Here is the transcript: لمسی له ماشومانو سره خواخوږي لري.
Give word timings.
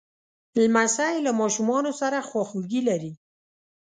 لمسی 0.61 1.15
له 1.25 1.31
ماشومانو 1.41 1.91
سره 2.01 2.25
خواخوږي 2.29 2.81
لري. 2.89 3.13